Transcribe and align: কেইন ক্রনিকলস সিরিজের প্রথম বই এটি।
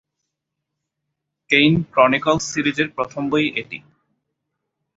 কেইন 1.49 1.73
ক্রনিকলস 1.91 2.43
সিরিজের 2.51 2.87
প্রথম 2.95 3.23
বই 3.29 3.45
এটি। 3.55 3.77